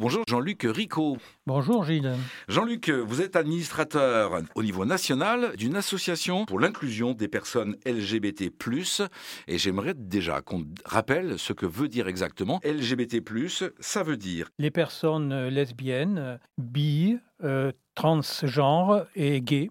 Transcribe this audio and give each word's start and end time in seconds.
Bonjour 0.00 0.22
Jean-Luc 0.28 0.62
Rico. 0.62 1.16
Bonjour 1.44 1.82
Gilles. 1.82 2.12
Jean-Luc, 2.46 2.88
vous 2.88 3.20
êtes 3.20 3.34
administrateur 3.34 4.42
au 4.54 4.62
niveau 4.62 4.84
national 4.84 5.56
d'une 5.56 5.74
association 5.74 6.44
pour 6.44 6.60
l'inclusion 6.60 7.14
des 7.14 7.26
personnes 7.26 7.74
LGBT+. 7.84 8.52
Et 9.48 9.58
j'aimerais 9.58 9.94
déjà 9.94 10.40
qu'on 10.40 10.66
rappelle 10.84 11.36
ce 11.36 11.52
que 11.52 11.66
veut 11.66 11.88
dire 11.88 12.06
exactement 12.06 12.60
LGBT+. 12.64 13.20
Ça 13.80 14.04
veut 14.04 14.16
dire 14.16 14.50
Les 14.60 14.70
personnes 14.70 15.48
lesbiennes, 15.48 16.38
bi, 16.58 17.18
euh, 17.42 17.72
transgenres 17.96 19.04
et 19.16 19.40
gays. 19.40 19.68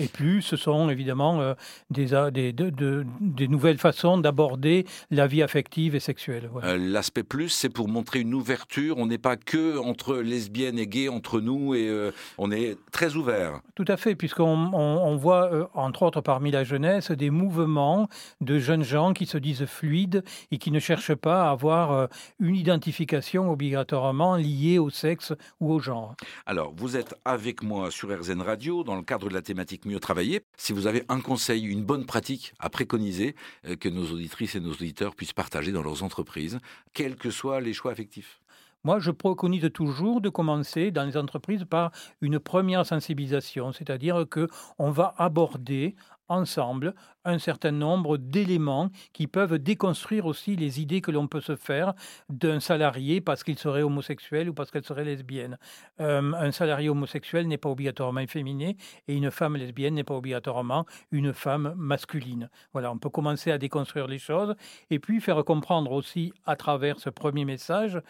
Et 0.00 0.08
plus, 0.08 0.40
ce 0.40 0.56
sont 0.56 0.88
évidemment 0.88 1.42
euh, 1.42 1.52
des, 1.90 2.06
des, 2.30 2.52
des, 2.54 3.48
nouvelles 3.48 3.76
façons 3.76 4.16
d'aborder 4.16 4.86
la 5.10 5.26
vie 5.26 5.42
affective 5.42 5.94
et 5.94 6.00
sexuelle. 6.00 6.48
Euh, 6.64 6.78
l'aspect 6.78 7.22
plus, 7.22 7.50
c'est 7.50 7.68
pour 7.68 7.86
montrer 7.86 8.20
une 8.20 8.32
ouverture. 8.32 8.96
On 8.96 9.04
n'est 9.04 9.18
pas 9.18 9.36
que 9.36 9.76
entre 9.76 10.16
lesbiennes 10.16 10.78
et 10.78 10.86
gays, 10.86 11.10
entre 11.10 11.40
nous, 11.40 11.74
et 11.74 11.86
euh, 11.86 12.12
on 12.38 12.50
est 12.50 12.78
très 12.92 13.14
ouvert. 13.14 13.60
Tout 13.74 13.84
à 13.88 13.98
fait, 13.98 14.14
puisqu'on 14.14 14.72
on, 14.72 15.16
voit, 15.16 15.70
entre 15.74 16.02
autres 16.02 16.22
parmi 16.22 16.50
la 16.50 16.64
jeunesse, 16.64 17.10
des 17.10 17.28
mouvements 17.28 18.08
de 18.40 18.58
jeunes 18.58 18.84
gens 18.84 19.12
qui 19.12 19.26
se 19.26 19.36
disent 19.36 19.66
fluides 19.66 20.24
et 20.50 20.56
qui 20.56 20.70
ne 20.70 20.78
cherchent 20.78 21.14
pas 21.14 21.48
à 21.48 21.50
avoir 21.50 22.08
une 22.38 22.56
identification 22.56 23.52
obligatoirement 23.52 24.36
liée 24.36 24.78
au 24.78 24.88
sexe 24.88 25.34
ou 25.60 25.74
au 25.74 25.78
genre. 25.78 26.14
Alors, 26.46 26.72
vous 26.74 26.96
êtes 26.96 27.14
avec 27.26 27.62
moi 27.62 27.90
sur 27.90 28.08
RZN 28.18 28.40
Radio 28.40 28.82
dans 28.82 28.96
le 28.96 29.02
cadre 29.02 29.28
de 29.28 29.34
la 29.34 29.42
thématique 29.42 29.84
mieux 29.90 30.00
travailler. 30.00 30.40
Si 30.56 30.72
vous 30.72 30.86
avez 30.86 31.02
un 31.08 31.20
conseil, 31.20 31.64
une 31.64 31.84
bonne 31.84 32.06
pratique 32.06 32.54
à 32.58 32.70
préconiser 32.70 33.34
euh, 33.66 33.76
que 33.76 33.88
nos 33.88 34.10
auditrices 34.10 34.54
et 34.54 34.60
nos 34.60 34.72
auditeurs 34.72 35.14
puissent 35.14 35.32
partager 35.32 35.72
dans 35.72 35.82
leurs 35.82 36.02
entreprises, 36.02 36.58
quels 36.94 37.16
que 37.16 37.30
soient 37.30 37.60
les 37.60 37.74
choix 37.74 37.92
affectifs. 37.92 38.40
Moi, 38.82 38.98
je 38.98 39.10
préconise 39.10 39.70
toujours 39.72 40.20
de 40.20 40.28
commencer 40.30 40.90
dans 40.90 41.04
les 41.04 41.16
entreprises 41.16 41.64
par 41.64 41.90
une 42.20 42.38
première 42.38 42.86
sensibilisation, 42.86 43.72
c'est-à-dire 43.72 44.24
que 44.28 44.48
on 44.78 44.90
va 44.90 45.14
aborder 45.18 45.94
ensemble 46.30 46.94
un 47.24 47.38
certain 47.38 47.72
nombre 47.72 48.16
d'éléments 48.16 48.88
qui 49.12 49.26
peuvent 49.26 49.58
déconstruire 49.58 50.26
aussi 50.26 50.56
les 50.56 50.80
idées 50.80 51.00
que 51.00 51.10
l'on 51.10 51.26
peut 51.26 51.40
se 51.40 51.56
faire 51.56 51.92
d'un 52.30 52.60
salarié 52.60 53.20
parce 53.20 53.44
qu'il 53.44 53.58
serait 53.58 53.82
homosexuel 53.82 54.48
ou 54.48 54.54
parce 54.54 54.70
qu'elle 54.70 54.84
serait 54.84 55.04
lesbienne. 55.04 55.58
Euh, 56.00 56.32
un 56.32 56.52
salarié 56.52 56.88
homosexuel 56.88 57.48
n'est 57.48 57.58
pas 57.58 57.68
obligatoirement 57.68 58.20
efféminé 58.20 58.76
et 59.08 59.14
une 59.14 59.30
femme 59.30 59.56
lesbienne 59.56 59.94
n'est 59.94 60.04
pas 60.04 60.14
obligatoirement 60.14 60.86
une 61.10 61.34
femme 61.34 61.74
masculine. 61.76 62.48
Voilà, 62.72 62.92
on 62.92 62.98
peut 62.98 63.10
commencer 63.10 63.50
à 63.50 63.58
déconstruire 63.58 64.06
les 64.06 64.18
choses 64.18 64.54
et 64.88 64.98
puis 64.98 65.20
faire 65.20 65.44
comprendre 65.44 65.92
aussi 65.92 66.32
à 66.46 66.56
travers 66.56 67.00
ce 67.00 67.10
premier 67.10 67.44
message 67.44 68.00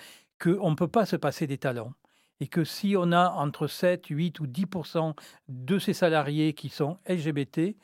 qu'on 0.41 0.71
ne 0.71 0.77
peut 0.77 0.89
pas 0.89 1.07
se 1.07 1.17
passer 1.17 1.47
des 1.47 1.59
talents 1.59 1.93
et 2.41 2.47
que 2.49 2.65
si 2.65 2.97
on 2.97 3.13
a 3.13 3.31
entre 3.31 3.67
7, 3.67 4.07
8 4.07 4.41
ou 4.41 4.47
10% 4.47 5.15
de 5.49 5.79
ces 5.79 5.93
salariés 5.93 6.55
qui 6.55 6.71
sont 6.71 6.99
LGBT, 7.07 7.77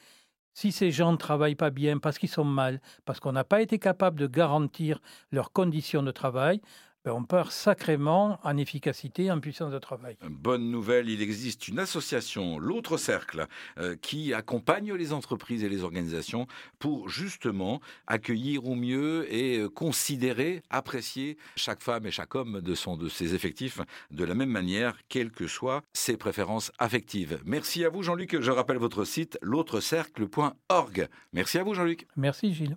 si 0.55 0.73
ces 0.73 0.91
gens 0.91 1.13
ne 1.13 1.19
travaillent 1.19 1.55
pas 1.55 1.71
bien 1.71 1.98
parce 1.98 2.19
qu'ils 2.19 2.31
sont 2.31 2.45
mal, 2.45 2.81
parce 3.05 3.21
qu'on 3.21 3.33
n'a 3.33 3.45
pas 3.45 3.61
été 3.61 3.79
capable 3.79 4.19
de 4.19 4.27
garantir 4.27 5.01
leurs 5.31 5.53
conditions 5.53 6.03
de 6.03 6.11
travail, 6.11 6.63
on 7.07 7.25
perd 7.25 7.51
sacrément 7.51 8.39
en 8.43 8.57
efficacité, 8.57 9.31
en 9.31 9.41
puissance 9.41 9.73
de 9.73 9.79
travail. 9.79 10.17
Bonne 10.29 10.71
nouvelle, 10.71 11.09
il 11.09 11.23
existe 11.23 11.69
une 11.69 11.79
association, 11.79 12.59
l'autre 12.59 12.97
cercle, 12.97 13.47
euh, 13.79 13.97
qui 13.97 14.35
accompagne 14.35 14.93
les 14.95 15.13
entreprises 15.13 15.65
et 15.65 15.69
les 15.69 15.83
organisations 15.83 16.47
pour 16.79 17.09
justement 17.09 17.81
accueillir 18.07 18.67
au 18.67 18.75
mieux 18.75 19.33
et 19.33 19.59
euh, 19.59 19.69
considérer, 19.69 20.63
apprécier 20.71 21.37
chaque 21.57 21.83
femme 21.83 22.07
et 22.07 22.11
chaque 22.11 22.35
homme 22.35 22.61
de, 22.61 22.75
son, 22.75 22.97
de 22.97 23.09
ses 23.09 23.35
effectifs 23.35 23.81
de 24.11 24.25
la 24.25 24.35
même 24.35 24.51
manière, 24.51 24.97
quelles 25.09 25.31
que 25.31 25.47
soient 25.47 25.83
ses 25.93 26.17
préférences 26.17 26.73
affectives. 26.79 27.41
Merci 27.45 27.85
à 27.85 27.89
vous 27.89 28.03
Jean-Luc, 28.03 28.41
je 28.41 28.51
rappelle 28.51 28.79
votre 28.79 29.05
site 29.05 29.39
l'autrecercle.org. 29.43 31.09
Merci 31.33 31.59
à 31.59 31.63
vous 31.63 31.75
Jean-Luc. 31.75 32.07
Merci 32.17 32.53
Gilles. 32.53 32.77